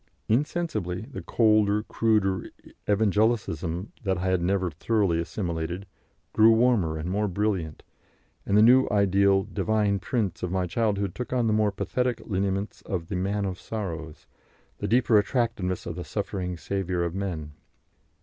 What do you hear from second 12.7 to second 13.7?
of the Man of